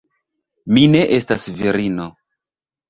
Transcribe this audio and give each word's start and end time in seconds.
Mi 0.77 0.87
ne 0.95 1.03
estas 1.21 1.47
virino. 1.63 2.11